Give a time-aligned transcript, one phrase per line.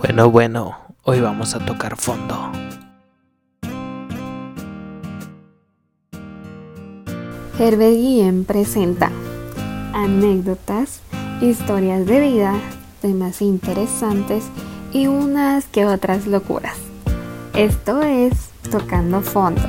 [0.00, 2.52] Bueno, bueno, hoy vamos a tocar fondo.
[7.58, 9.10] Herbert Guillén presenta
[9.92, 11.00] anécdotas,
[11.40, 12.54] historias de vida,
[13.02, 14.44] temas interesantes
[14.92, 16.78] y unas que otras locuras.
[17.54, 19.62] Esto es Tocando Fondo.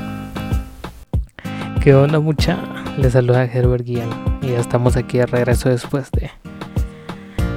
[1.82, 2.56] ¿Qué onda mucha?
[2.96, 4.10] Les saluda Herbert Guillén
[4.42, 6.30] y ya estamos aquí de regreso después de,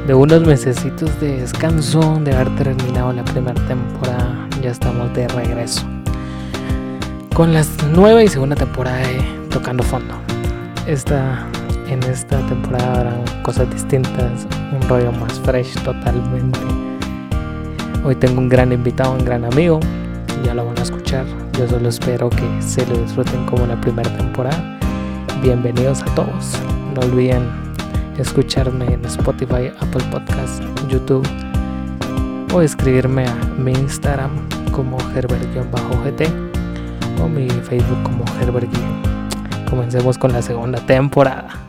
[0.08, 4.48] de unos mesecitos de descanso, de haber terminado la primera temporada.
[4.62, 5.84] Ya estamos de regreso
[7.34, 10.14] con la nueva y segunda temporada de Tocando Fondo.
[10.86, 11.48] Esta,
[11.88, 16.60] en esta temporada habrán cosas distintas, un rollo más fresh totalmente.
[18.04, 19.80] Hoy tengo un gran invitado, un gran amigo,
[20.44, 21.26] ya lo van a escuchar.
[21.58, 24.80] Yo solo espero que se lo disfruten como la primera temporada.
[25.42, 26.60] Bienvenidos a todos.
[26.94, 27.63] No olviden
[28.18, 31.28] escucharme en Spotify, Apple Podcast, YouTube
[32.54, 34.32] o escribirme a mi Instagram
[34.72, 36.28] como Herbert-GT
[37.22, 38.70] o mi Facebook como Herbert
[39.70, 41.63] Comencemos con la segunda temporada.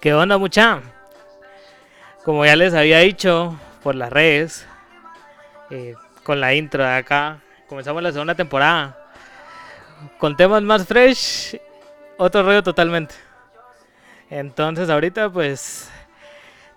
[0.00, 0.80] ¿Qué onda mucha?
[2.24, 4.64] Como ya les había dicho por las redes,
[5.70, 8.96] eh, con la intro de acá, comenzamos la segunda temporada.
[10.18, 11.60] Con temas más fresh,
[12.16, 13.16] otro rollo totalmente.
[14.30, 15.90] Entonces ahorita pues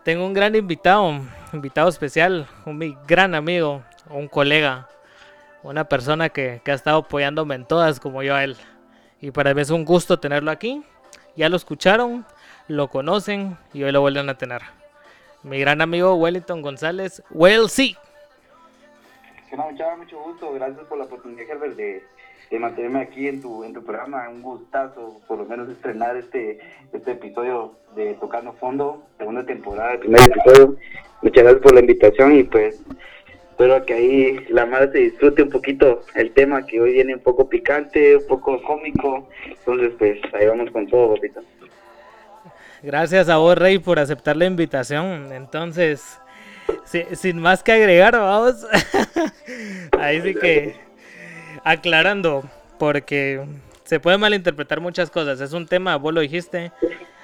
[0.03, 1.21] tengo un gran invitado,
[1.53, 4.87] invitado especial, un mi gran amigo, un colega,
[5.61, 8.57] una persona que, que ha estado apoyándome en todas como yo a él.
[9.19, 10.83] Y para mí es un gusto tenerlo aquí.
[11.35, 12.25] Ya lo escucharon,
[12.71, 14.61] lo conocen y hoy lo vuelven a tener.
[15.43, 17.95] Mi gran amigo Wellington González, Well sí.
[19.97, 20.53] Mucho gusto.
[20.53, 22.03] Gracias por la oportunidad, Herbert, de,
[22.49, 24.29] de mantenerme aquí en tu, en tu programa.
[24.29, 26.59] Un gustazo, por lo menos, estrenar este,
[26.93, 30.77] este episodio de Tocando Fondo, segunda temporada, primer episodio.
[31.21, 32.81] Muchas gracias por la invitación y pues
[33.51, 37.21] espero que ahí la madre se disfrute un poquito el tema que hoy viene un
[37.21, 39.27] poco picante, un poco cómico.
[39.45, 41.41] Entonces, pues ahí vamos con todo, papito.
[42.83, 45.31] Gracias a vos, Rey, por aceptar la invitación.
[45.31, 46.19] Entonces,
[46.85, 48.65] si- sin más que agregar, vamos.
[49.99, 50.75] Ahí sí que
[51.63, 52.43] aclarando,
[52.79, 53.45] porque
[53.83, 55.39] se puede malinterpretar muchas cosas.
[55.41, 56.71] Es un tema, vos lo dijiste,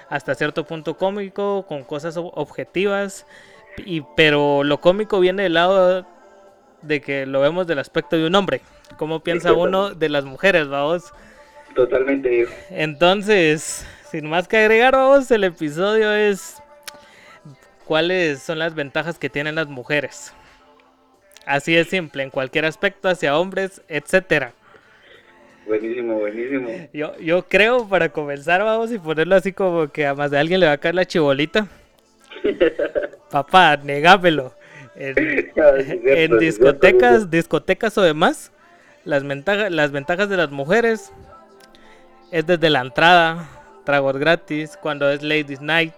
[0.09, 3.25] hasta cierto punto cómico, con cosas ob- objetivas,
[3.78, 6.06] y, pero lo cómico viene del lado
[6.84, 8.62] de que lo vemos del aspecto de un hombre.
[8.97, 11.12] ¿Cómo piensa uno de las mujeres, vamos?
[11.75, 12.47] Totalmente.
[12.69, 16.62] Entonces, sin más que agregar, vamos, el episodio es
[17.85, 20.34] cuáles son las ventajas que tienen las mujeres.
[21.45, 24.53] Así de simple, en cualquier aspecto, hacia hombres, etcétera.
[25.66, 26.69] Buenísimo, buenísimo.
[26.94, 30.59] Yo, yo creo, para comenzar, vamos, y ponerlo así como que a más de alguien
[30.59, 31.68] le va a caer la chibolita.
[33.31, 34.53] Papá, negámelo.
[34.95, 35.16] En,
[36.06, 38.51] en discotecas, discotecas o demás,
[39.03, 41.12] las ventajas, las ventajas de las mujeres
[42.31, 43.47] es desde la entrada,
[43.87, 45.93] tragos gratis, cuando es Ladies Night.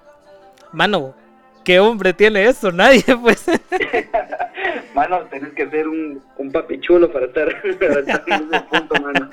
[0.71, 1.15] Mano,
[1.65, 2.71] ¿qué hombre tiene eso?
[2.81, 3.49] Nadie, pues.
[4.93, 9.29] Mano, tenés que ser un, un papi chulo para estar, en ese punto, mano.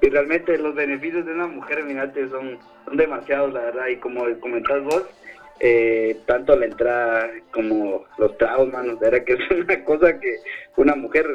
[0.00, 3.86] Y realmente los beneficios de una mujer, mirate, son, son demasiados, la verdad.
[3.86, 5.04] Y como comentás vos,
[5.60, 10.38] eh, tanto la entrada como los tragos, mano, verdad que es una cosa que
[10.76, 11.26] una mujer,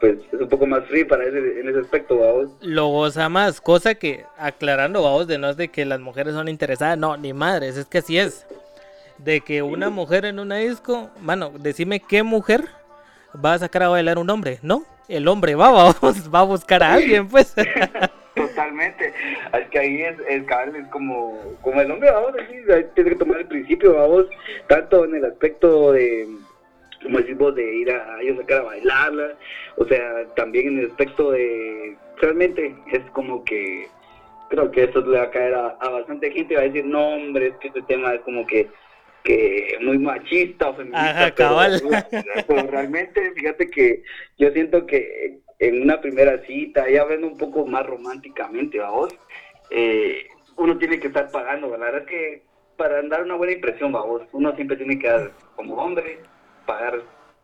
[0.00, 2.50] pues, es un poco más free para ese, en ese aspecto, vamos.
[2.60, 6.48] Lo goza más, cosa que aclarando, vamos, de no es de que las mujeres son
[6.48, 8.46] interesadas, no, ni madres, es que así es.
[9.18, 12.64] De que una mujer en una disco, mano, decime qué mujer
[13.44, 14.84] va a sacar a bailar un hombre, ¿no?
[15.08, 15.70] El hombre va,
[16.00, 17.54] vamos, va a buscar a alguien, pues.
[18.34, 19.12] Totalmente.
[19.52, 23.12] Es que ahí es, es, cabal, es como, como el hombre, vamos, así, ahí tienes
[23.12, 24.26] que tomar el principio, vamos,
[24.66, 26.28] tanto en el aspecto de,
[27.02, 29.34] como decimos, de ir a, a ellos sacar a bailarla,
[29.76, 33.86] o sea, también en el aspecto de, realmente es como que,
[34.50, 37.08] creo que esto le va a caer a, a bastante gente, va a decir, no,
[37.14, 38.68] hombre, es que este tema es como que
[39.22, 41.82] que muy machista o feminista, Ajá, pero- cabal.
[42.48, 44.02] pero realmente fíjate que
[44.38, 49.14] yo siento que en una primera cita, ya hablando un poco más románticamente, vamos,
[49.70, 50.26] eh,
[50.56, 52.42] uno tiene que estar pagando, la verdad es que
[52.78, 56.20] para dar una buena impresión, vamos, uno siempre tiene que dar, como hombre,
[56.66, 56.94] pagar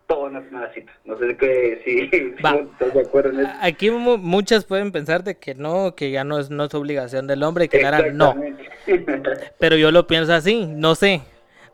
[0.08, 0.92] en la primera cita.
[1.04, 3.50] No sé qué, si, estás de acuerdo en eso.
[3.60, 7.26] Aquí mu- muchas pueden pensar de que no, que ya no es, no es obligación
[7.26, 8.16] del hombre, que la harán.
[8.16, 8.34] no.
[9.58, 11.22] Pero yo lo pienso así, no sé.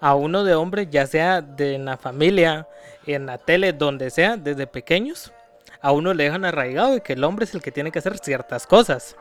[0.00, 2.66] A uno de hombre, ya sea de en la familia,
[3.06, 5.32] en la tele, donde sea, desde pequeños,
[5.80, 8.18] a uno le dejan arraigado de que el hombre es el que tiene que hacer
[8.18, 9.16] ciertas cosas.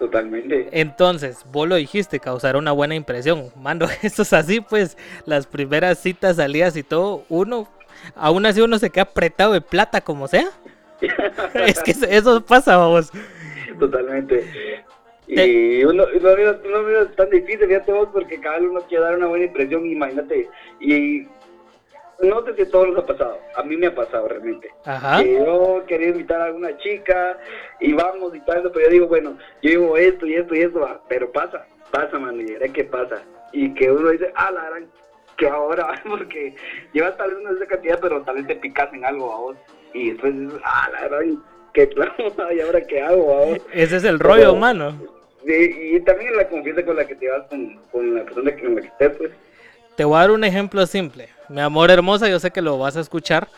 [0.00, 0.66] Totalmente.
[0.72, 3.50] Entonces, vos lo dijiste, causar una buena impresión.
[3.54, 7.68] Mano, eso es así, pues, las primeras citas, salidas y todo, uno,
[8.16, 10.48] aún así uno se queda apretado de plata como sea.
[11.66, 13.12] es que eso- pasa, vamos.
[13.78, 14.42] Totalmente.
[15.26, 19.04] Te- Y uno, mira, uno mira, es tan difícil, fíjate vos, porque cada uno quiere
[19.04, 20.48] dar una buena impresión, imagínate.
[20.80, 21.26] Y
[22.22, 24.68] no sé si a todos nos ha pasado, a mí me ha pasado realmente.
[24.84, 25.22] Ajá.
[25.22, 27.38] Que yo quería invitar a alguna chica
[27.80, 31.00] y vamos y tal, pero yo digo, bueno, yo digo esto y esto y esto,
[31.08, 33.22] pero pasa, pasa, mano, y veré qué pasa.
[33.52, 34.86] Y que uno dice, ah, la gran,
[35.36, 36.54] que ahora, porque
[36.92, 39.56] llevas tal vez una esa cantidad, pero tal vez te picas en algo a vos.
[39.94, 42.12] Y después dices, ah, la gran, que claro,
[42.54, 43.58] y ahora qué hago a vos.
[43.72, 45.20] Ese es el rollo, Pero- mano.
[45.46, 48.74] Sí, y también la confianza con la que te vas con, con la persona con
[48.74, 49.30] la que estés, pues.
[50.00, 51.28] Te voy a dar un ejemplo simple.
[51.50, 53.48] Mi amor hermosa, yo sé que lo vas a escuchar.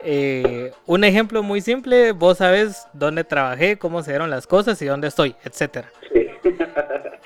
[0.00, 4.84] Eh, un ejemplo muy simple, vos sabes dónde trabajé, cómo se dieron las cosas y
[4.84, 5.90] dónde estoy, etcétera.
[6.12, 6.28] Sí.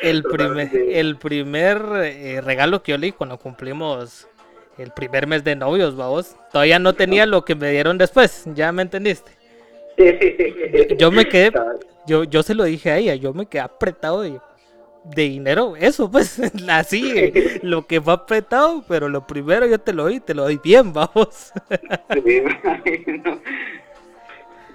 [0.00, 4.28] El primer, el primer eh, regalo que yo le di cuando cumplimos
[4.78, 8.70] el primer mes de novios, vamos, todavía no tenía lo que me dieron después, ya
[8.70, 9.32] me entendiste.
[10.98, 11.50] Yo me quedé,
[12.06, 14.38] yo, yo se lo dije a ella, yo me quedé apretado de,
[15.04, 19.92] de dinero, eso pues, así, eh, lo que fue apretado, pero lo primero yo te
[19.92, 21.52] lo doy, te lo doy bien, vamos.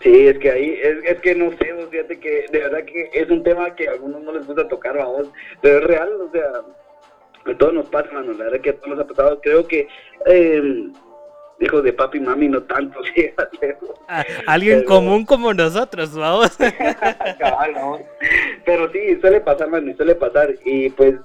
[0.01, 3.09] Sí, es que ahí, es, es que no sé, vos, fíjate que de verdad que
[3.13, 5.29] es un tema que a algunos no les gusta tocar a vos,
[5.61, 8.89] pero es real, o sea, a todos nos pasa, mano, la verdad que a todos
[8.89, 9.87] nos ha pasado, creo que
[10.27, 10.91] eh,
[11.59, 13.77] hijos de papi y mami no tanto, fíjate.
[14.07, 16.55] A- alguien Pero- común como nosotros, vamos.
[18.65, 20.49] Pero sí, suele pasar, mano, y suele pasar.
[20.65, 21.15] Y pues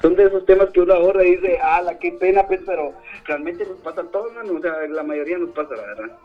[0.00, 2.92] son de esos temas que uno ahorra y dice, ah, la qué pena, pues, pero
[3.24, 4.54] realmente nos pasa a todos, mano.
[4.58, 6.16] O sea, la mayoría nos pasa, la verdad.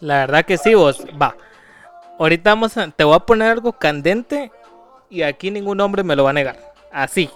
[0.00, 1.04] La verdad que sí, vos.
[1.20, 1.34] Va.
[2.18, 4.50] Ahorita vamos a, te voy a poner algo candente
[5.08, 6.56] y aquí ningún hombre me lo va a negar.
[6.92, 7.30] Así.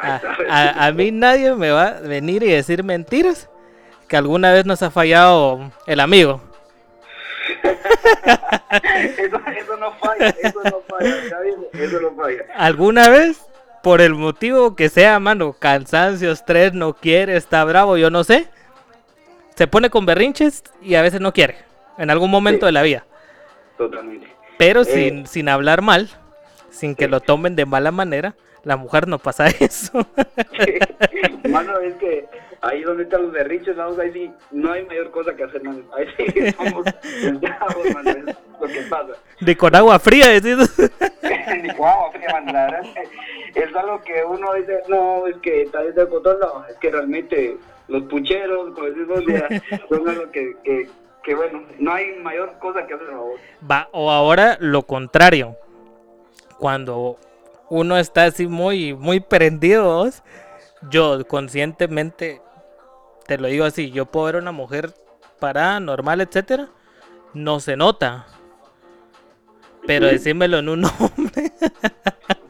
[0.00, 0.20] A,
[0.50, 3.48] a- a mí nadie me va a venir y decir mentiras
[4.14, 6.40] que alguna vez nos ha fallado el amigo.
[9.18, 11.16] Eso, eso no falla, eso no falla.
[11.72, 12.44] Eso no falla.
[12.56, 13.44] Alguna vez,
[13.82, 18.46] por el motivo que sea, mano, cansancio, estrés, no quiere, está bravo, yo no sé.
[19.56, 21.56] Se pone con berrinches y a veces no quiere.
[21.98, 22.66] En algún momento Sí.
[22.66, 23.04] de la vida.
[23.76, 24.28] Totalmente.
[24.58, 24.84] Pero Eh.
[24.84, 26.08] sin, sin hablar mal,
[26.70, 30.06] sin que lo tomen de mala manera, la mujer no pasa eso.
[31.48, 32.26] Mano, es que
[32.62, 35.82] ahí donde están los berrinches, vamos, ahí sí, no hay mayor cosa que hacer, mano.
[35.96, 39.12] Ahí sí somos esclavos, mano, es lo que pasa.
[39.40, 40.56] De con agua fría, decís.
[41.62, 42.82] Ni guau, qué man, la verdad
[43.54, 46.90] es algo que uno dice, no, es que tal vez de botón, no, es que
[46.90, 47.56] realmente
[47.88, 49.48] los pucheros, como decís vos, ya,
[49.88, 50.88] son algo que, que,
[51.22, 53.40] que, bueno, no hay mayor cosa que hacer vos.
[53.70, 55.56] Va, o ahora lo contrario.
[56.58, 57.18] Cuando
[57.70, 60.22] uno está así muy, muy prendido, vos,
[60.90, 62.40] yo conscientemente,
[63.26, 64.92] te lo digo así, yo puedo ver una mujer
[65.40, 66.68] parada, normal, etcétera,
[67.32, 68.26] no se nota.
[69.86, 71.52] Pero decímelo en un hombre.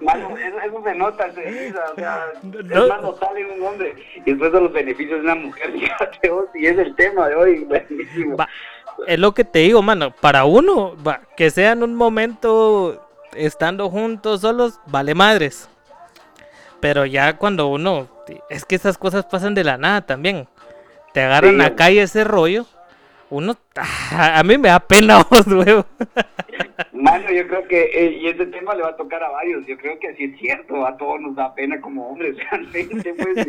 [0.01, 2.61] Mano, eso, eso se nota enseguida, o sea, No.
[2.85, 3.95] es más notable en un hombre.
[4.25, 7.35] Y después de los beneficios de una mujer, fíjate vos, y es el tema de
[7.35, 8.37] hoy, buenísimo.
[8.37, 8.49] Va,
[9.09, 10.13] es lo que te digo, mano.
[10.21, 13.05] Para uno, va, que sea en un momento
[13.37, 15.69] estando juntos, solos, vale madres.
[16.81, 18.09] Pero ya cuando uno.
[18.51, 20.47] Es que esas cosas pasan de la nada también.
[21.13, 21.65] Te agarran Sí.
[21.67, 22.67] acá y ese rollo.
[23.31, 23.57] Uno.
[24.13, 25.85] A mí me da pena, vos, huevo.
[26.93, 29.77] Mano, yo creo que, eh, y ese tema le va a tocar a varios, yo
[29.77, 33.47] creo que sí es cierto, a todos nos da pena como hombres, realmente, pues,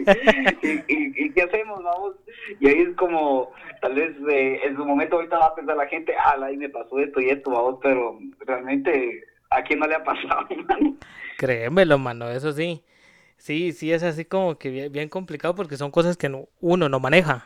[0.87, 2.15] y, y, ¿qué hacemos, vamos?
[2.59, 3.51] Y ahí es como,
[3.81, 6.69] tal vez eh, en su momento ahorita va a pensar la gente, ah, ahí me
[6.69, 9.23] pasó esto y esto, vamos, pero realmente,
[9.55, 10.95] ¿a quién no le ha pasado, mano?
[11.37, 12.83] Créemelo, mano, eso sí.
[13.37, 16.87] Sí, sí, es así como que bien, bien complicado porque son cosas que no- uno
[16.89, 17.45] no maneja.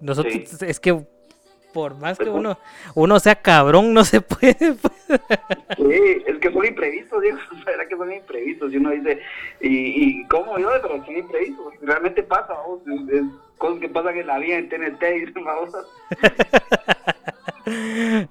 [0.00, 0.44] Nosotros, Sí.
[0.66, 1.04] es que
[1.72, 2.58] por más que uno,
[2.94, 4.54] uno sea cabrón, no se puede.
[4.74, 4.94] pues.
[5.76, 7.36] Sí, es que son imprevistos, digo,
[7.66, 9.20] verdad que son imprevistos, y uno dice,
[9.60, 10.70] ¿y, y cómo yo?
[10.80, 13.22] Pero son imprevistos, realmente pasa, vamos, es
[13.58, 15.74] cosas que pasan en la vida en TNT, y vamos,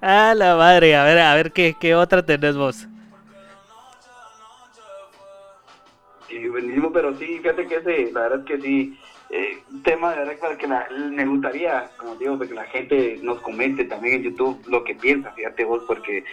[0.00, 2.88] A la madre, a ver, a ver qué, qué otra tenés vos.
[6.36, 8.98] Sí, buenísimo, pero sí, fíjate que ese, la verdad es que sí,
[9.30, 13.40] eh, tema de verdad para que la- me gustaría, como digo, que la gente nos
[13.40, 16.24] comente también en YouTube lo que piensa, fíjate vos, porque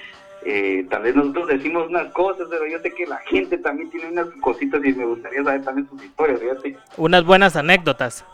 [0.45, 4.09] eh, tal vez nosotros decimos unas cosas, pero yo sé que la gente también tiene
[4.09, 6.77] unas cositas y me gustaría saber también sus historias, fíjate.
[6.97, 8.25] Unas buenas anécdotas.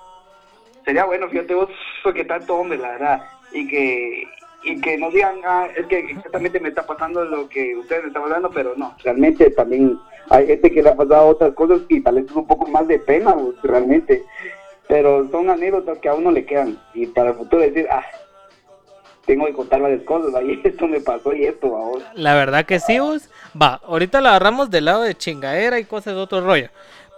[0.86, 1.70] Sería bueno, fíjate vos,
[2.04, 3.22] porque tanto hombre, la verdad,
[3.52, 4.24] y que
[4.64, 8.24] y que nos digan, ah, es que exactamente me está pasando lo que ustedes están
[8.24, 10.00] hablando, pero no, realmente también
[10.30, 12.88] hay gente que le ha pasado otras cosas y tal vez es un poco más
[12.88, 14.24] de pena, vos, realmente,
[14.88, 18.04] pero son anécdotas que a uno le quedan y para el futuro decir, ah,
[19.26, 22.12] tengo que contar varias cosas, ahí esto me pasó y esto ahora.
[22.16, 23.30] La verdad que sí, vos.
[23.60, 26.70] Va, ahorita la agarramos del lado de chingadera y cosas de otro rollo.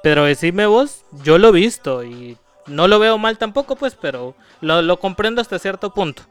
[0.03, 4.36] Pero decime vos, yo lo he visto y no lo veo mal tampoco, pues, pero
[4.60, 6.24] lo, lo comprendo hasta cierto punto.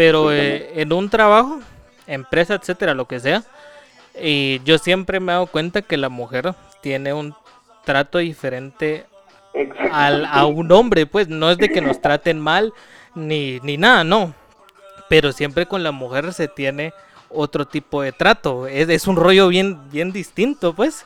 [0.00, 1.60] Pero eh, en un trabajo,
[2.06, 3.42] empresa, etcétera, lo que sea,
[4.18, 7.34] y yo siempre me he dado cuenta que la mujer tiene un
[7.84, 9.04] trato diferente
[9.92, 12.72] al, a un hombre, pues no es de que nos traten mal
[13.14, 14.32] ni, ni nada, no.
[15.10, 16.94] Pero siempre con la mujer se tiene
[17.28, 18.66] otro tipo de trato.
[18.66, 21.04] Es, es un rollo bien, bien distinto, pues.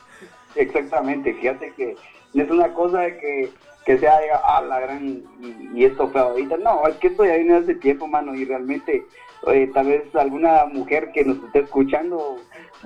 [0.55, 1.97] Exactamente, fíjate que
[2.33, 3.51] es una cosa de que,
[3.85, 6.57] que sea, diga, ah, la gran, y, y esto fue ahorita.
[6.57, 9.05] No, es que esto ya viene hace tiempo, mano, y realmente
[9.47, 12.37] eh, tal vez alguna mujer que nos esté escuchando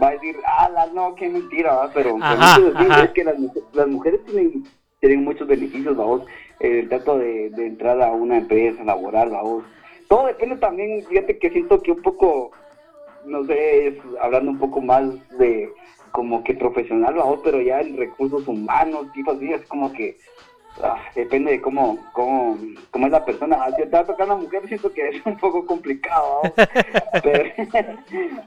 [0.01, 1.91] va a decir, ah, la, no, qué mentira, ¿va?
[1.93, 2.59] pero Ajá,
[3.03, 3.35] es que las,
[3.73, 4.65] las mujeres tienen,
[4.99, 6.23] tienen muchos beneficios, vamos,
[6.59, 9.63] el trato de, de entrar a una empresa laboral, vamos.
[10.09, 12.51] Todo depende también, fíjate que siento que un poco
[13.25, 15.05] no sé, es hablando un poco más
[15.37, 15.71] de
[16.11, 20.17] como que profesional, vamos, pero ya en recursos humanos, tipo así, es como que
[20.83, 22.57] ah, depende de cómo, cómo,
[22.91, 23.57] cómo es la persona.
[23.59, 26.41] Ah, Si te va a tocar una mujer, siento que es un poco complicado,
[27.23, 27.51] pero,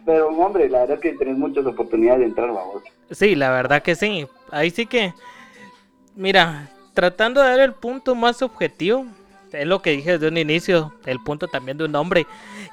[0.05, 2.83] pero, hombre, la verdad es que tenés muchas oportunidades de entrar, vamos.
[3.11, 4.27] Sí, la verdad que sí.
[4.51, 5.15] Ahí sí que,
[6.15, 9.07] mira, tratando de dar el punto más objetivo,
[9.53, 12.27] es lo que dije desde un inicio, el punto también de un hombre,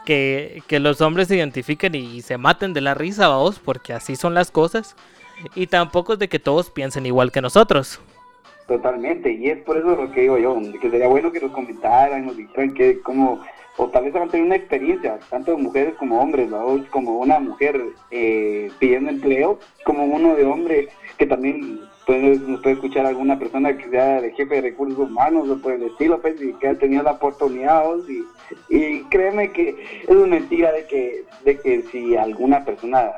[0.05, 4.15] que, que los hombres se identifiquen y, se maten de la risa, vamos, porque así
[4.15, 4.95] son las cosas.
[5.55, 7.99] Y tampoco es de que todos piensen igual que nosotros.
[8.69, 12.27] Totalmente, y es por eso lo que digo yo, que sería bueno que nos comentaran,
[12.27, 13.39] nos dijeran que como,
[13.77, 16.79] o tal vez a tener una experiencia, tanto mujeres como hombres, ¿no?
[16.91, 23.07] como una mujer eh, pidiendo empleo, como uno de hombre que también nos puede escuchar
[23.07, 26.53] alguna persona que sea de jefe de recursos humanos o por el estilo, pues, y
[26.53, 28.23] que ha tenido la oportunidad, y,
[28.69, 29.69] y créeme que
[30.03, 33.11] es una mentira de que, de que si alguna persona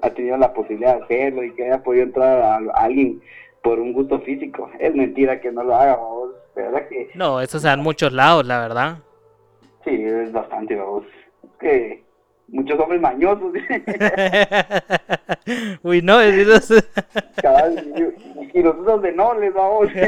[0.00, 3.20] ha tenido la posibilidad de hacerlo y que haya podido entrar a alguien
[3.62, 4.70] por un gusto físico.
[4.78, 6.30] Es mentira que no lo haga, vamos.
[6.54, 8.98] Verdad que No, eso se da en muchos lados, la verdad.
[9.84, 11.04] sí, es bastante, vamos.
[11.44, 12.04] Es que
[12.48, 13.52] muchos hombres mañosos,
[15.82, 16.84] Uy, no, es-
[17.42, 17.92] cabal,
[18.52, 19.88] y, y nosotros de no les vamos.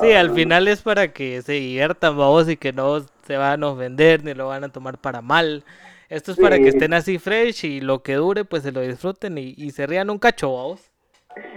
[0.00, 3.68] Sí, al final es para que se diviertan, vamos, y que no se van a
[3.68, 5.64] ofender ni lo van a tomar para mal.
[6.08, 9.38] Esto es para que estén así fresh y lo que dure, pues se lo disfruten
[9.38, 10.89] y, y se rían un cacho, vamos.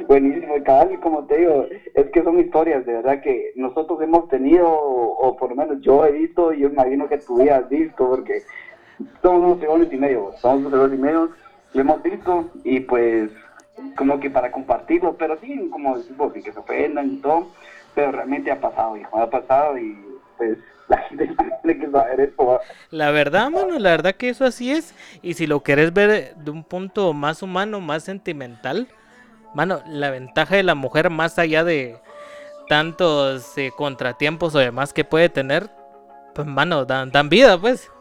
[0.07, 1.65] Buenísimo, cabal, como te digo,
[1.95, 6.05] es que son historias de verdad que nosotros hemos tenido, o, por lo menos yo
[6.05, 8.43] he visto, y yo imagino que tú has visto, porque
[9.21, 11.29] somos unos segundos y medio, somos unos segundos y medio,
[11.73, 13.31] lo hemos visto, y pues,
[13.97, 17.47] como que para compartirlo, pero sí, como decimos, que se ofendan y todo,
[17.95, 19.97] pero realmente ha pasado, hijo, ha pasado, y
[20.37, 22.59] pues la gente tiene que saber esto, ¿va?
[22.91, 24.93] La verdad, mano, la verdad que eso así es.
[25.21, 28.87] Y si lo querés ver de un punto más humano, más sentimental,
[29.53, 31.97] mano, la ventaja de la mujer más allá de
[32.67, 35.69] tantos eh, contratiempos o demás que puede tener,
[36.33, 37.91] pues, mano, dan, dan vida, pues.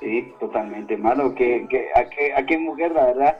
[0.00, 1.34] Sí, totalmente, mano.
[1.34, 3.38] Que, que, a, qué, a qué mujer, la verdad,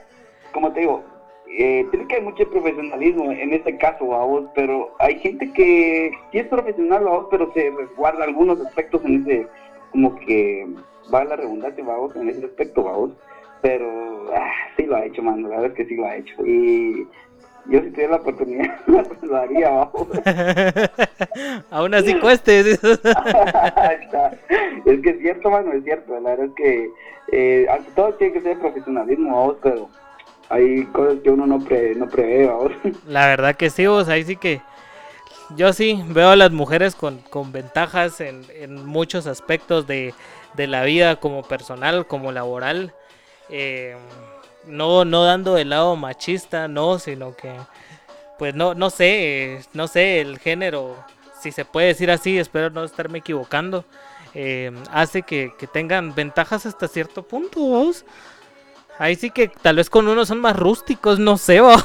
[0.53, 1.03] como te digo,
[1.47, 6.39] eh, tiene que haber mucho profesionalismo en este caso, vos, pero hay gente que sí
[6.39, 9.47] es profesional, vos, pero se resguarda algunos aspectos en ese,
[9.91, 10.67] como que
[11.13, 13.11] va la redundancia, vos, en ese aspecto, vos.
[13.61, 16.33] Pero ah, sí lo ha hecho, mano, la verdad es que sí lo ha hecho.
[16.45, 17.07] Y
[17.67, 18.79] yo si tuviera la oportunidad,
[19.21, 20.07] lo haría, vamos.
[21.71, 22.59] Aún así cueste.
[22.71, 26.19] es que es cierto, mano, es cierto.
[26.19, 26.89] La verdad es que
[27.31, 29.89] eh, ante todo tiene que ser profesionalismo, vamos, pero
[30.49, 32.71] hay cosas que uno no, pre, no prevé, vamos.
[33.07, 34.61] La verdad que sí, vos, ahí sí que
[35.55, 40.15] yo sí veo a las mujeres con, con ventajas en, en muchos aspectos de,
[40.55, 42.93] de la vida, como personal, como laboral.
[43.51, 43.95] Eh,
[44.65, 47.51] no, no dando el lado machista, no, sino que,
[48.39, 50.95] pues no, no sé, no sé, el género,
[51.41, 53.83] si se puede decir así, espero no estarme equivocando.
[54.33, 57.59] eh, hace que, que tengan ventajas hasta cierto punto.
[57.59, 58.05] ¿vos?
[58.97, 61.59] Ahí sí que tal vez con uno son más rústicos, no sé.
[61.61, 61.83] ¿vos?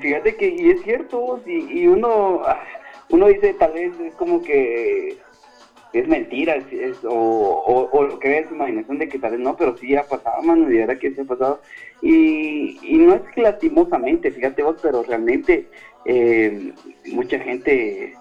[0.00, 2.60] Fíjate que, y es cierto, y, y uno, ah,
[3.10, 5.18] uno dice tal vez es como que
[5.92, 9.40] es mentira, es, o, o, lo que ve en su imaginación de que tal vez
[9.40, 11.60] no, pero sí ha pasado, mano, y verdad que sí ha pasado.
[12.02, 15.66] Y, y no es que lastimosamente, fíjate vos, pero realmente
[16.04, 16.72] eh,
[17.12, 18.14] mucha gente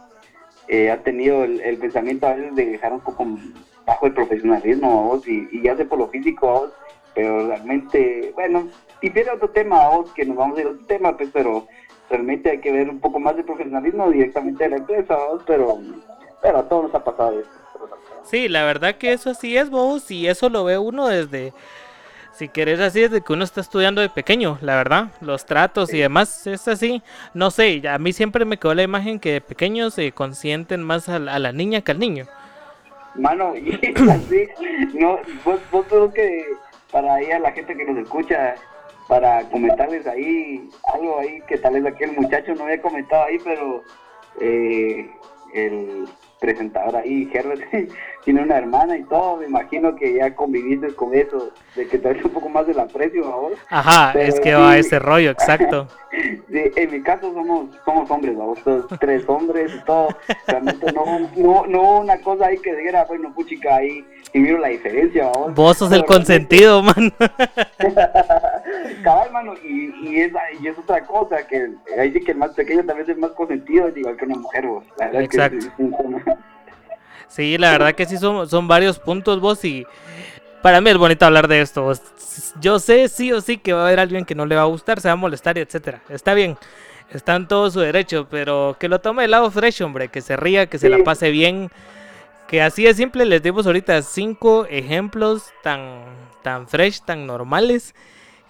[0.68, 3.26] eh, ha tenido el, el pensamiento a veces de dejar un poco
[3.86, 6.72] bajo el profesionalismo, vos, y, y ya sé por lo físico, vos,
[7.14, 8.70] pero realmente, bueno,
[9.02, 11.68] y viene otro tema, vos, que nos vamos a ir a otro tema, pues, pero
[12.10, 15.80] realmente hay que ver un poco más de profesionalismo directamente de la empresa, vos, pero,
[16.48, 17.42] pero a todos nos ha pasado.
[18.24, 21.54] Sí, la verdad que eso sí es vos y eso lo ve uno desde,
[22.32, 26.00] si querés así, desde que uno está estudiando de pequeño, la verdad, los tratos y
[26.00, 29.94] demás, es así, no sé, a mí siempre me quedó la imagen que de pequeños
[29.94, 32.27] se consienten más a la, a la niña que al niño.
[33.16, 33.72] Mano, y
[34.10, 34.48] así,
[34.94, 36.46] no, vos, vos creo que
[36.94, 38.56] para ahí a la gente que nos escucha,
[39.10, 43.84] para comentarles ahí algo ahí que tal vez aquel muchacho no había comentado ahí, pero
[44.39, 45.10] eh,
[45.54, 46.08] el
[46.39, 47.63] presentador ahí, Herbert,
[48.24, 52.10] tiene una hermana y todo, me imagino que ya conviviste con eso, de que te
[52.10, 53.53] hace un poco más del aprecio a vos.
[53.70, 54.79] Ajá, es que va sí.
[54.79, 55.88] ese rollo, exacto.
[56.50, 58.58] Sí, en mi caso somos somos hombres, vamos,
[59.00, 60.08] tres hombres y todo.
[60.48, 64.03] Realmente no, no, no una cosa ahí que dijera, bueno, puchica, ahí
[64.34, 65.53] y miro la diferencia, vamos.
[65.53, 67.13] Vos sos el Pero consentido, man.
[69.03, 72.51] Cabal, mano, y, y, es, y es otra cosa, que ahí sí que el más
[72.51, 74.86] pequeño tal vez es más consentido, es igual que una mujer, vos.
[74.98, 76.37] La verdad es que Exacto.
[77.28, 77.58] Sí.
[77.58, 79.86] La verdad que sí son, son varios puntos vos y
[80.62, 81.92] para mí es bonito hablar de esto.
[82.60, 84.66] Yo sé sí o sí que va a haber alguien que no le va a
[84.66, 86.02] gustar, se va a molestar etcétera.
[86.10, 86.58] Está bien,
[87.12, 90.36] está en todo su derecho, pero que lo tome del lado fresh, hombre, que se
[90.36, 91.70] ría, que se la pase bien.
[92.48, 96.06] Que así de simple les dimos ahorita cinco ejemplos tan,
[96.44, 97.94] tan fresh, tan normales.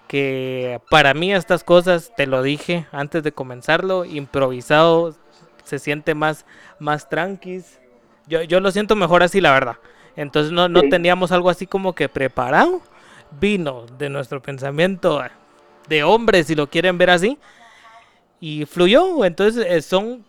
[0.06, 5.14] Que para mí estas cosas, te lo dije antes de comenzarlo, improvisado,
[5.64, 6.46] se siente más,
[6.78, 7.78] más tranquis.
[8.28, 9.76] Yo, yo lo siento mejor así, la verdad.
[10.16, 10.90] Entonces no, no Sí.
[10.90, 12.80] teníamos algo así como que preparado.
[13.40, 15.22] Vino de nuestro pensamiento
[15.88, 17.38] de hombre, si lo quieren ver así.
[18.40, 19.24] Y fluyó.
[19.24, 20.24] Entonces eh, son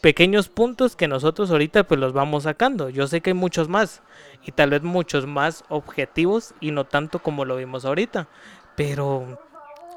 [0.00, 2.88] pequeños puntos que nosotros ahorita pues los vamos sacando.
[2.88, 4.02] Yo sé que hay muchos más.
[4.44, 8.28] Y tal vez muchos más objetivos y no tanto como lo vimos ahorita.
[8.76, 9.40] Pero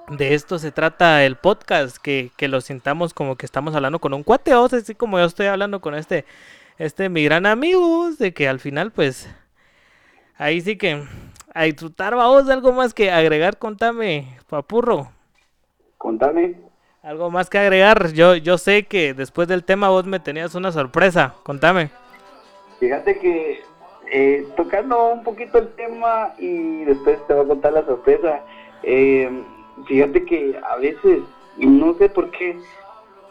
[0.09, 4.13] de esto se trata el podcast, que, que lo sintamos como que estamos hablando con
[4.13, 6.25] un cuate, o sea, así como yo estoy hablando con este,
[6.81, 9.29] este mi gran amigo, de que al final pues
[10.37, 11.03] ahí sí que
[11.53, 15.11] a disfrutar, vamos, algo más que agregar, contame, papurro,
[15.97, 16.55] Contame.
[17.03, 20.71] algo más que agregar, yo, yo sé que después del tema vos me tenías una
[20.71, 21.91] sorpresa, contame.
[22.79, 23.61] Fíjate que
[24.11, 28.41] eh, tocando un poquito el tema y después te voy a contar la sorpresa.
[28.81, 29.29] eh,
[29.85, 31.19] fíjate que a veces,
[31.57, 32.57] no sé por qué,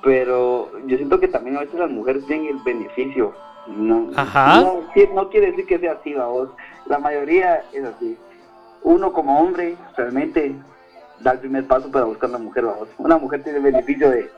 [0.03, 3.33] pero yo siento que también a veces las mujeres tienen el beneficio.
[3.67, 4.61] No, Ajá.
[4.63, 4.83] no,
[5.15, 6.49] no quiere decir que sea así, vos.
[6.87, 8.17] La mayoría es así.
[8.83, 10.55] Uno como hombre realmente
[11.21, 12.89] da el primer paso para buscar una mujer, vamos.
[12.99, 14.31] Una mujer tiene el beneficio de,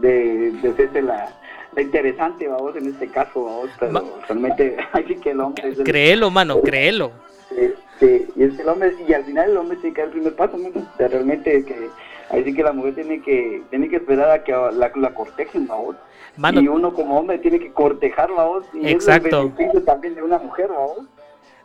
[0.00, 1.28] de, de hacerse la,
[1.76, 5.78] la interesante, vamos, en este caso, vamos, pero Ma- realmente hay que el hombre es
[5.78, 7.12] el, Créelo, mano, créelo.
[7.56, 10.34] este, y es el hombre, y al final el hombre tiene que dar el primer
[10.34, 10.86] paso, mano.
[10.92, 11.88] O sea, realmente que
[12.30, 15.66] ahí sí que la mujer tiene que, tiene que esperar a que la, la cortejen,
[15.66, 15.96] vamos.
[16.36, 19.28] Mano, Y uno como hombre tiene que cortejar, vamos, y Exacto.
[19.28, 21.06] es el beneficio también de una mujer, vamos.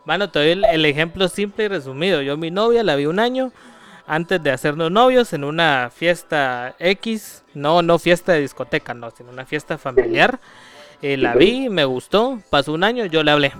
[0.04, 2.20] Mano, te doy el, el ejemplo simple y resumido.
[2.22, 3.52] Yo mi novia la vi un año
[4.06, 7.44] antes de hacernos novios en una fiesta X.
[7.54, 10.40] No, no fiesta de discoteca, no, sino una fiesta familiar.
[11.00, 13.52] Eh, la vi, me gustó, pasó un año, yo le hablé.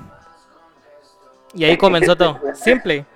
[1.54, 2.40] Y ahí comenzó todo.
[2.54, 3.06] Simple.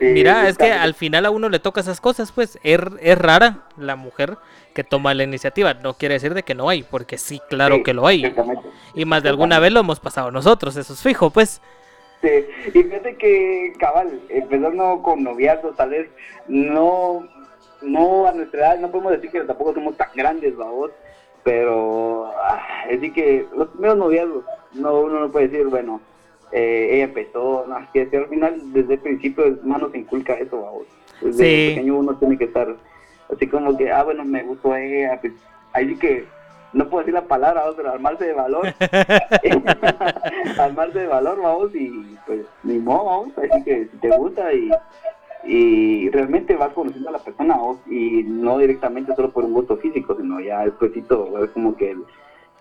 [0.00, 3.64] Mira, es que al final a uno le toca esas cosas, pues es, es rara
[3.78, 4.36] la mujer
[4.74, 5.74] que toma la iniciativa.
[5.74, 8.34] No quiere decir de que no hay, porque sí, claro Sí, que lo hay.
[8.94, 11.62] Y más de alguna vez lo hemos pasado nosotros, eso es fijo, pues.
[12.20, 12.28] Sí,
[12.66, 16.08] y fíjate que, cabal, empezando con noviazgo, tal vez
[16.48, 17.26] no,
[17.82, 20.90] no a nuestra edad, no podemos decir que tampoco somos tan grandes, vamos,
[21.42, 26.00] pero ah, es decir que los primeros noviazgos, no, uno no puede decir, bueno,
[26.56, 30.84] eh, ella empezó, que, que al final, desde el principio, hermano, se inculca eso, vamos.
[31.20, 31.74] Desde Sí.
[31.74, 32.74] pequeño uno tiene que estar
[33.30, 35.34] así como que, ah, bueno, me gustó ella, pues,
[35.74, 36.24] ahí que,
[36.72, 38.74] no puedo decir la palabra, vamos, pero armarse de valor.
[40.58, 44.70] armarse de valor, vamos, y pues ni modo, vamos, así que si te gusta y,
[45.44, 49.76] y realmente vas conociendo a la persona, vamos, y no directamente solo por un gusto
[49.76, 51.94] físico, sino ya despuésito, es como que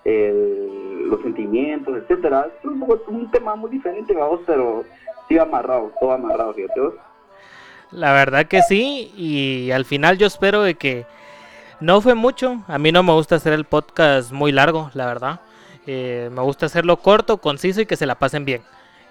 [0.05, 2.47] el, los sentimientos, etcétera.
[2.59, 4.83] Es un, poco- un tema muy diferente, vamos, pero
[5.27, 6.93] sí amarrado, todo amarrado, fíjate vos.
[7.91, 11.05] La verdad que sí, y al final yo espero de que
[11.79, 12.63] no fue mucho.
[12.67, 15.39] A mí no me gusta hacer el podcast muy largo, la verdad.
[15.87, 18.61] Eh, me gusta hacerlo corto, conciso y que se la pasen bien.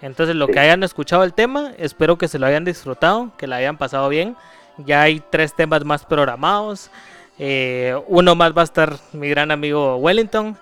[0.02, 0.52] Entonces, lo Sí.
[0.52, 4.08] que hayan escuchado el tema, espero que se lo hayan disfrutado, que la hayan pasado
[4.08, 4.36] bien.
[4.78, 6.90] Ya hay tres temas más programados.
[7.38, 10.58] Eh, uno más va a estar mi gran amigo Wellington.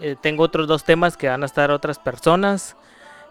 [0.00, 2.76] Eh, tengo otros dos temas que van a estar otras personas.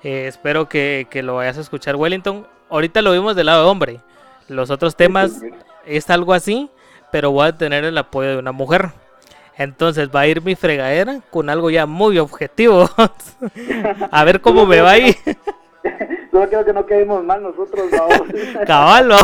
[0.03, 2.47] Eh, espero que, que lo vayas a escuchar, Wellington.
[2.69, 3.99] Ahorita lo vimos del lado de hombre.
[4.47, 5.41] Los otros temas
[5.85, 6.69] es algo así,
[7.11, 8.91] pero voy a tener el apoyo de una mujer.
[9.57, 12.89] Entonces va a ir mi fregadera con algo ya muy objetivo.
[14.11, 15.15] a ver cómo me va ahí.
[16.33, 18.27] Solo creo que no quedemos mal nosotros, vamos.
[18.67, 19.17] Caballo.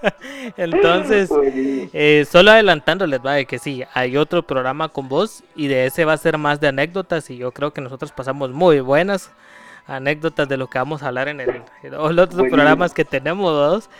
[0.58, 1.88] Entonces, Buenísimo.
[1.94, 6.04] eh, solo adelantándoles, va, de que sí, hay otro programa con vos y de ese
[6.04, 9.32] va a ser más de anécdotas y yo creo que nosotros pasamos muy buenas
[9.86, 12.56] anécdotas de lo que vamos a hablar en, el, en los otros Buenísimo.
[12.56, 13.90] programas que tenemos dos.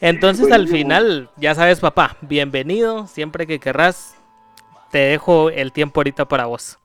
[0.00, 4.16] Entonces al final, ya sabes papá, bienvenido, siempre que querrás,
[4.90, 6.76] te dejo el tiempo ahorita para vos.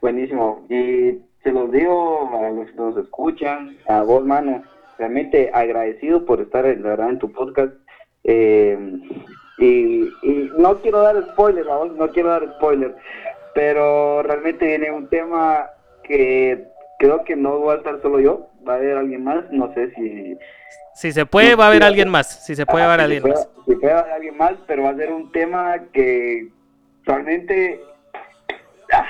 [0.00, 0.64] Buenísimo.
[0.70, 4.62] Y se los digo a los que nos escuchan, a vos, mano,
[4.98, 7.72] realmente agradecido por estar, en, la verdad, en tu podcast.
[8.24, 8.78] Eh,
[9.58, 12.94] y, y no quiero dar spoiler, a vos, no quiero dar spoiler,
[13.54, 15.66] pero realmente viene un tema
[16.04, 16.66] que
[16.98, 19.90] creo que no voy a estar solo yo, va a haber alguien más, no sé
[19.94, 20.36] si...
[20.94, 22.44] Si se puede, va a haber alguien más.
[22.44, 23.48] Si se puede, va a haber si alguien puede- más.
[23.66, 26.48] si puede haber alguien más, pero va a ser un tema que
[27.04, 27.80] realmente
[28.92, 29.06] ah,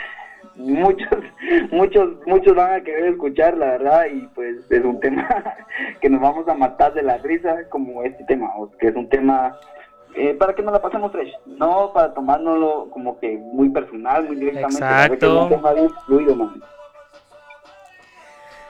[0.56, 1.08] muchos,
[1.70, 5.28] muchos, muchos van a querer escuchar, la verdad, y pues es un tema
[6.00, 9.58] que nos vamos a matar de la risa, como este tema, que es un tema
[10.14, 14.36] eh, para que nos la pasemos fresh, no para tomárnoslo como que muy personal, muy
[14.36, 15.42] directamente, que es Exacto.
[15.44, 16.62] un tema bien fluido, man.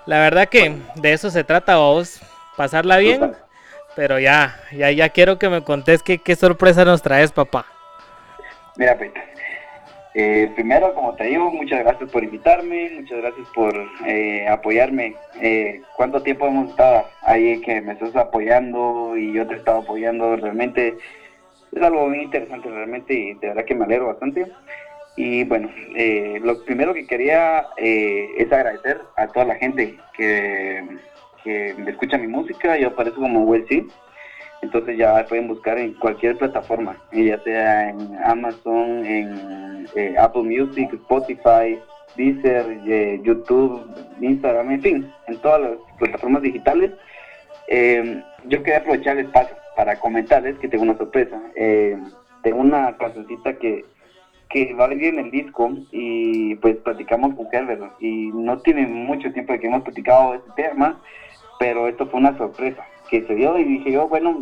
[0.06, 2.20] La verdad que de eso se trata vos,
[2.56, 3.32] pasarla bien,
[3.94, 7.66] pero ya, ya, ya quiero que me contés qué, qué sorpresa nos traes, papá.
[8.76, 9.12] Mira, pues,
[10.14, 13.74] eh, primero, como te digo, muchas gracias por invitarme, muchas gracias por
[14.06, 15.14] eh, apoyarme.
[15.40, 19.78] Eh, ¿Cuánto tiempo hemos estado ahí que me estás apoyando y yo te he estado
[19.78, 20.36] apoyando?
[20.36, 20.96] Realmente
[21.72, 24.46] es algo muy interesante, realmente, y de verdad que me alegro bastante.
[25.16, 30.84] Y bueno, eh, lo primero que quería eh, es agradecer a toda la gente que,
[31.42, 32.76] que escucha mi música.
[32.76, 33.64] Yo aparezco como Well.
[34.62, 40.44] Entonces ya pueden buscar en cualquier plataforma, eh, ya sea en Amazon, en eh, Apple
[40.44, 41.78] Music, Spotify,
[42.16, 43.84] Deezer, eh, YouTube,
[44.20, 46.92] Instagram, en fin, en todas las plataformas digitales.
[47.66, 51.40] Eh, yo quería aprovechar el espacio para comentarles que tengo una sorpresa.
[51.56, 51.98] Eh,
[52.44, 53.84] tengo una cancioncita que,
[54.48, 58.86] que va a venir en el disco y pues platicamos con Herbert y no tiene
[58.86, 61.00] mucho tiempo de que hemos platicado este tema,
[61.58, 64.40] pero esto fue una sorpresa que se dio y dije yo, bueno,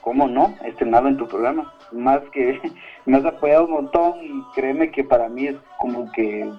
[0.00, 0.52] ¿cómo no?
[0.64, 1.72] Estrenarlo en tu programa.
[1.92, 2.60] Más que
[3.06, 6.50] me has apoyado un montón y créeme que para mí es como que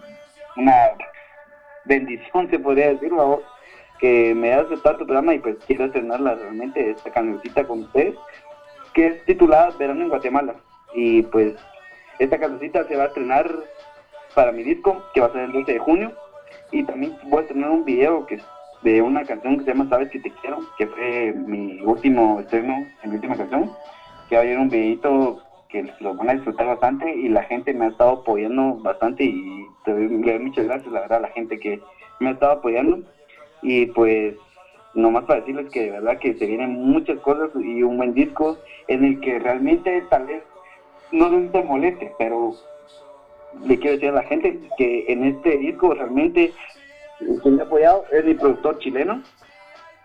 [0.55, 0.91] una
[1.83, 3.11] bendición, se podría decir,
[3.99, 8.15] que me hayas aceptado tu programa y pues quiero estrenarla realmente, esta cancioncita con ustedes,
[8.93, 10.55] que es titulada Verano en Guatemala.
[10.93, 11.53] Y pues
[12.17, 13.53] esta cancioncita se va a estrenar
[14.35, 16.13] para mi disco, que va a ser el 12 de junio.
[16.71, 18.39] Y también voy a estrenar un video que
[18.81, 22.85] de una canción que se llama Sabes que te quiero, que fue mi último estreno,
[23.03, 23.71] mi última canción,
[24.29, 27.73] que va a haber un videito que lo van a disfrutar bastante y la gente
[27.73, 30.07] me ha estado apoyando bastante y te doy,
[30.39, 31.79] muchas gracias la verdad a la gente que
[32.19, 32.99] me ha estado apoyando.
[33.61, 34.35] Y pues
[34.93, 38.57] nomás para decirles que de verdad que se vienen muchas cosas y un buen disco
[38.87, 40.43] en el que realmente tal vez
[41.11, 42.53] no te moleste, pero
[43.65, 46.51] le quiero decir a la gente que en este disco realmente
[47.19, 49.21] quien me ha apoyado es mi productor chileno,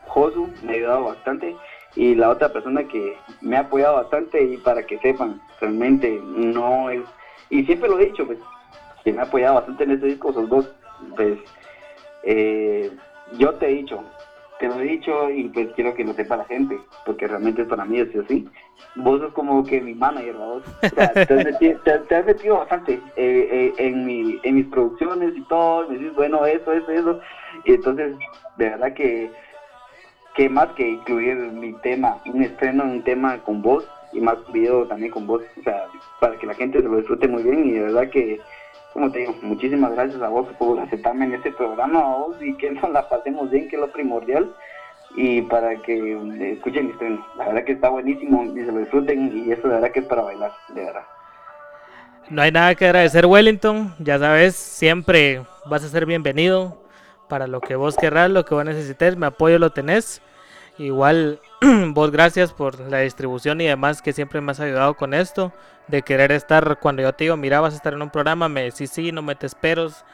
[0.07, 1.57] Josu, me ha ayudado bastante.
[1.97, 6.91] Y la otra persona que me ha apoyado bastante, y para que sepan, realmente no
[6.91, 7.05] es.
[7.51, 8.39] Y siempre lo he dicho, pues,
[9.05, 10.69] que me ha apoyado bastante en este disco son dos.
[11.15, 11.39] Pues,
[12.25, 12.91] eh,
[13.39, 14.03] yo te he dicho,
[14.69, 17.99] lo he dicho, y pues quiero que lo sepa la gente, porque realmente para mí
[17.99, 18.49] es así.
[18.97, 20.63] Vos sos como que mi manager, vos.
[20.83, 24.67] O sea, te, has metido, te, has metido bastante eh, eh, en, mi, en mis
[24.67, 25.89] producciones y todo.
[25.89, 27.21] Me dices, bueno, eso, eso, eso.
[27.65, 28.17] Y entonces,
[28.57, 29.31] de verdad que,
[30.35, 34.87] que más que incluir mi tema, un estreno, un tema con vos y más video
[34.87, 35.87] también con vos, o sea,
[36.21, 37.67] para que la gente se lo disfrute muy bien.
[37.67, 38.41] Y de verdad que,
[38.95, 42.57] como te digo, muchísimas gracias a vos por aceptarme en este programa, a vos, y
[42.57, 44.55] que nos la pasemos bien, que es lo primordial
[45.17, 46.95] y para que eh, escuchen.
[47.37, 50.07] La verdad que está buenísimo y se lo disfruten y eso de verdad que es
[50.07, 51.03] para bailar, de verdad.
[52.31, 53.95] No hay nada que agradecer, Wellington.
[53.99, 56.81] Ya sabes, siempre vas a ser bienvenido
[57.29, 59.17] para lo que vos querrás, lo que vos necesites.
[59.17, 60.23] Mi apoyo lo tenés.
[60.79, 61.41] Igual,
[61.95, 65.53] vos gracias por la distribución y demás que siempre me has ayudado con esto.
[65.89, 68.63] De querer estar, cuando yo te digo, mira, vas a estar en un programa, me
[68.63, 70.05] decís sí, no metes peros,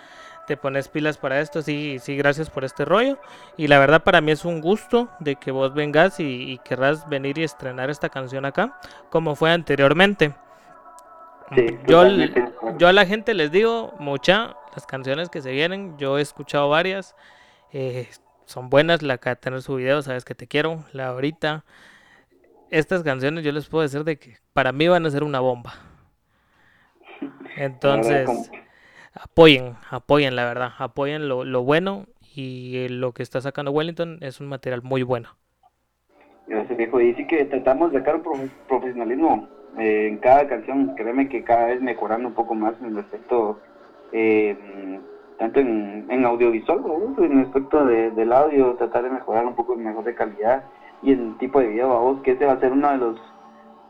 [0.46, 1.62] te pones pilas para esto.
[1.62, 3.18] Sí, sí, gracias por este rollo.
[3.56, 7.08] Y la verdad, para mí es un gusto de que vos vengas y, y querrás
[7.08, 8.78] venir y estrenar esta canción acá,
[9.10, 10.34] como fue anteriormente.
[11.54, 12.04] Sí, Yo,
[12.78, 16.68] yo a la gente les digo, mucha, las canciones que se vienen, yo he escuchado
[16.68, 17.16] varias,
[17.72, 18.08] eh,
[18.50, 21.64] son buenas, la que tener su video, sabes que te quiero, la ahorita.
[22.70, 25.72] Estas canciones yo les puedo decir de que para mí van a ser una bomba.
[27.56, 28.50] Entonces,
[29.14, 34.40] apoyen, apoyen la verdad, apoyen lo, lo bueno y lo que está sacando Wellington es
[34.40, 35.36] un material muy bueno.
[36.46, 37.00] Gracias, viejo.
[37.00, 40.94] Y sí que tratamos de sacar un profe- profesionalismo eh, en cada canción.
[40.96, 43.60] Créeme que cada vez mejorando un poco más en el aspecto,
[44.12, 44.56] eh,
[45.40, 47.24] tanto en, en audiovisual, ¿no?
[47.24, 50.62] en aspecto de- del audio, tratar de mejorar un poco mejor de calidad
[51.02, 53.16] y en el tipo de video, vos que ese va a ser uno de los,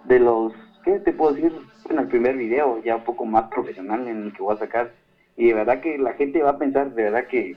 [0.04, 0.52] de los,
[0.84, 1.52] ¿qué te puedo decir?
[1.86, 4.92] Bueno, el primer video ya un poco más profesional en el que voy a sacar.
[5.36, 7.56] Y de verdad que la gente va a pensar, de verdad que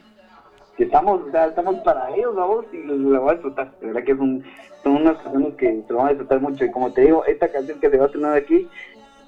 [0.76, 3.70] que estamos, o sea, estamos para ellos, vamos, y la voy a disfrutar.
[3.80, 4.42] De verdad que es un,
[4.82, 6.66] son unas canciones que se van a disfrutar mucho.
[6.66, 8.66] Y como te digo, esta canción que se va a estrenar aquí,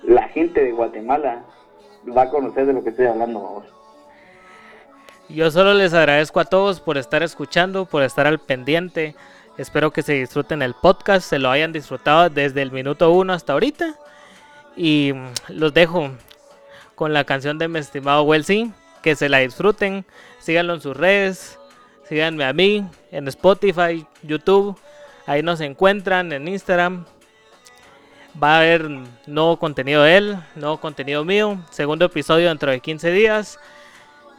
[0.01, 1.43] la gente de Guatemala
[2.17, 3.84] va a conocer de lo que estoy hablando, vamos.
[5.27, 9.15] Yo solo les agradezco a todos por estar escuchando, por estar al pendiente.
[9.57, 13.53] Espero que se disfruten el podcast, se lo hayan disfrutado desde el minuto uno hasta
[13.53, 13.95] ahorita.
[14.77, 16.11] Y mm, los dejo
[16.93, 18.71] con la canción de mi estimado Welsi.
[19.01, 20.05] Que se la disfruten.
[20.39, 21.59] Síganlo en sus redes.
[22.07, 24.77] Síganme a mí en Spotify, YouTube.
[25.25, 27.05] Ahí nos encuentran en Instagram.
[28.41, 28.89] Va a haber
[29.25, 31.57] nuevo contenido de él, nuevo contenido mío.
[31.71, 33.59] Segundo episodio dentro de 15 días.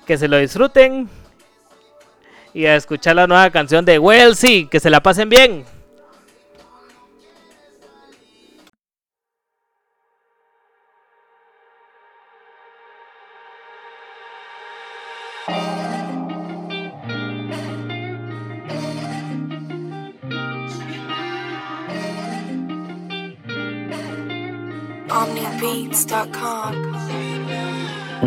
[0.07, 1.09] Que se lo disfruten.
[2.55, 4.67] Y a escuchar la nueva canción de Welsi.
[4.67, 5.65] Que se la pasen bien.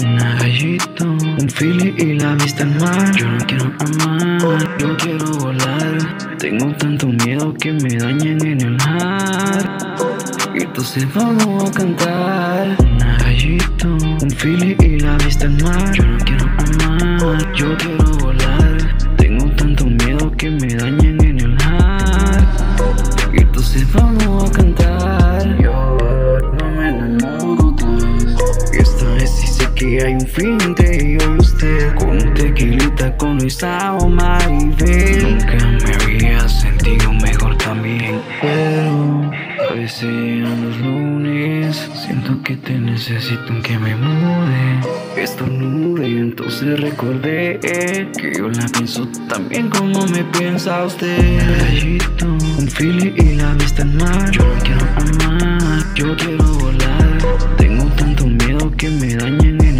[0.01, 3.11] Un gallito, un fili y la vista al mar.
[3.15, 6.37] Yo no quiero amar, yo quiero volar.
[6.37, 9.97] Tengo tanto miedo que me dañen en el mar.
[10.55, 12.77] Entonces vamos a cantar.
[12.79, 13.87] Un gallito,
[14.21, 15.91] un fili y la vista al mar.
[15.93, 18.77] Yo no quiero amar, yo quiero volar.
[19.17, 22.45] Tengo tanto miedo que me dañen en el mar.
[23.33, 24.68] Entonces vamos a cantar.
[29.97, 31.95] Hay un fin entre yo y usted.
[31.95, 35.37] Con un tequilita con Luisa o Maribel.
[35.37, 38.21] Nunca me había sentido mejor también.
[38.41, 39.31] Pero
[39.69, 41.89] a veces llegan los lunes.
[42.05, 44.79] Siento que te necesito aunque me mude.
[45.17, 51.39] Estornude, entonces recordé que yo la pienso también como me piensa usted.
[51.59, 54.31] Rayito, un fili y la vista al mar.
[54.31, 57.17] Yo no quiero amar, yo quiero volar.
[57.57, 59.78] Tengo tanto miedo que me dañen en.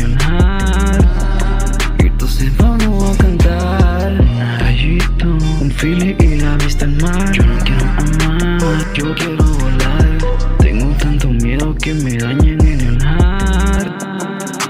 [2.40, 4.60] Entonces vamos a cantar.
[4.60, 5.28] Rayito,
[5.60, 7.34] un fili y la vista al mar.
[7.34, 10.18] Yo no quiero amar, yo quiero volar.
[10.60, 12.98] Tengo tanto miedo que me dañen en el.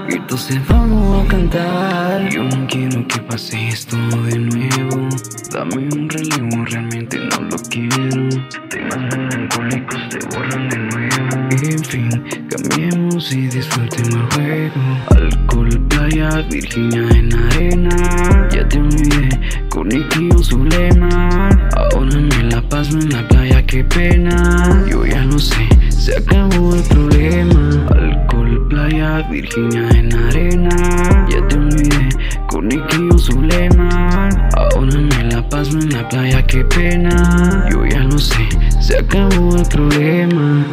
[0.08, 2.28] Y entonces vamos a cantar.
[2.28, 5.08] Yo no quiero que pase esto de nuevo.
[5.52, 8.28] Dame un relevo, realmente no lo quiero.
[8.68, 11.30] Temas melancólicos te borran de nuevo.
[11.62, 12.10] En fin,
[12.48, 14.80] cambiemos y disfrutemos el juego.
[15.10, 15.79] Alcohol,
[16.10, 18.48] playa, Virginia en arena.
[18.52, 19.28] Ya te olvidé
[19.68, 21.50] con Nicky o Zulema.
[21.76, 24.84] Ahora me la paso en la playa, qué pena.
[24.88, 27.86] Yo ya lo sé, se acabó el problema.
[27.90, 31.26] Alcohol, playa, Virginia en arena.
[31.28, 32.08] Ya te olvidé
[32.48, 34.28] con Nicky o Zulema.
[34.56, 37.66] Ahora me la paso en la playa, qué pena.
[37.70, 38.48] Yo ya lo sé,
[38.80, 40.66] se acabó el problema.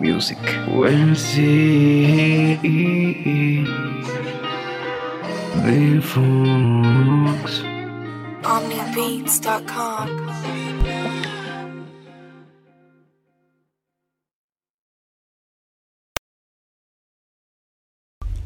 [0.00, 0.38] Music.
[0.68, 2.58] Well, sí.
[5.64, 7.62] Bill Fox.
[8.44, 10.08] OmniBeats.com.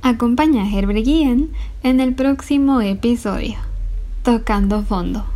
[0.02, 3.56] Acompaña a Herbert Guillén en el próximo episodio,
[4.22, 5.33] Tocando Fondo.